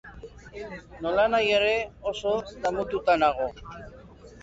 Nolanahi 1.07 1.53
ere, 1.59 1.75
oso 2.15 2.35
damututa 2.67 3.21
nago. 3.27 3.51